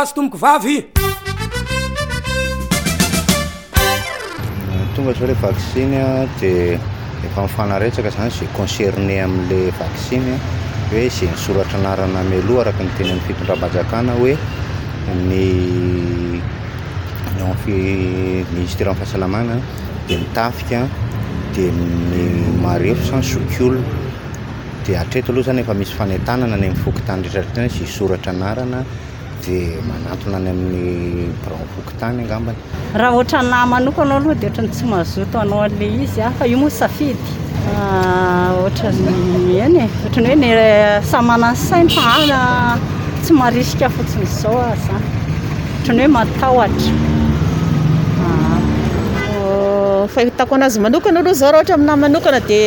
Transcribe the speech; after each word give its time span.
azy 0.00 0.12
tomboko 0.14 0.38
vavy 0.38 0.88
tonga 4.94 5.12
zao 5.12 5.26
le 5.26 5.34
vainedeieka 5.40 8.10
zany 8.16 8.30
zay 8.38 8.48
concerné 8.58 9.16
amla 9.26 9.70
vaksine 9.80 10.34
hoe 10.90 11.02
za 11.08 11.26
nisoratra 11.30 11.78
narana 11.84 12.20
amiloha 12.20 12.60
araka 12.64 12.82
nyteny 12.84 13.10
my 13.14 13.20
fitondrabaakana 13.26 14.12
hoe 14.20 14.34
ny 15.28 15.52
minister 18.52 18.88
amny 18.88 18.98
fahasalamana 19.00 19.54
di 20.08 20.16
mitafika 20.16 20.80
di 21.54 21.64
n 21.72 21.80
mareo 22.62 22.94
zany 23.08 23.22
zokolo 23.22 23.80
di 24.84 24.92
atreo 24.96 25.24
aloha 25.32 25.44
zany 25.48 25.60
efa 25.64 25.74
misy 25.74 25.94
fanetanana 25.98 26.56
ny 26.60 26.68
mvokotanrtrza 26.70 27.86
soratra 27.86 28.32
narana 28.32 28.84
manatona 29.54 30.38
ny 30.40 30.50
amin'y 30.50 31.30
bronvoky 31.44 31.94
tany 32.00 32.22
angambany 32.22 32.58
raha 33.00 33.14
ohatra 33.16 33.40
na 33.52 33.58
manokana 33.72 34.14
aloha 34.18 34.34
di 34.40 34.46
oatrany 34.46 34.70
tsy 34.74 34.84
mazoto 34.92 35.38
anao 35.42 35.60
a'la 35.66 35.86
izy 36.04 36.20
a 36.20 36.26
ah, 36.26 36.32
fa 36.38 36.44
io 36.52 36.58
moasafidy 36.62 37.20
ah, 37.74 38.48
oatran'ny 38.64 39.54
enye 39.66 39.84
ohatrany 40.00 40.46
hoen 40.54 41.04
samanasainy 41.12 41.90
thana 41.98 42.38
ah, 42.40 42.74
tsy 43.22 43.32
marisika 43.40 43.86
fotsinyzao 43.96 44.58
aza 44.72 44.94
ohatrany 44.98 46.02
hoe 46.04 46.08
mataoatra 46.18 46.92
fa 50.14 50.20
tako 50.38 50.54
anazy 50.58 50.78
manokana 50.86 51.20
aloha 51.22 51.38
zao 51.40 51.52
raha 51.52 51.62
oatra 51.62 51.74
aminah 51.78 51.96
manokana 52.04 52.40
di 52.50 52.60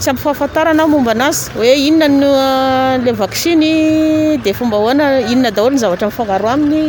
sy 0.00 0.08
amfahafantarana 0.10 0.84
momba 0.88 1.12
nazy 1.14 1.52
oe 1.60 1.76
inonala 1.86 3.10
ah, 3.10 3.14
vakiny 3.20 4.38
difobahoainnadaolonzavatra 4.44 6.08
mfanao 6.08 6.48
aminy 6.52 6.88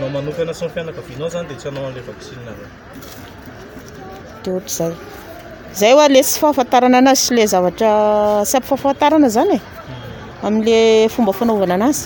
ohatrzay 4.50 4.92
zay 5.80 5.92
oa 5.96 6.06
le 6.14 6.20
sy 6.30 6.36
fahafantarana 6.42 6.98
anazy 7.02 7.22
sy 7.26 7.32
ley 7.36 7.46
zavatra 7.54 7.91
sy 8.48 8.54
ampy 8.58 8.69
fahafantarana 8.70 9.28
zany 9.36 9.54
e 9.56 9.60
hmm. 9.86 10.44
amin'lay 10.46 11.08
fomba 11.14 11.32
fanaovana 11.41 11.74
an'azy 11.78 12.02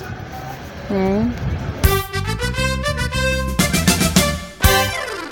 u 0.93 0.93
hmm. 0.95 1.48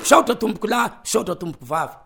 saotra 0.07 0.37
tomboko 0.37 0.69
la 0.69 0.85
satra 1.03 1.35
tomboko 1.35 1.67
vavy 1.71 2.06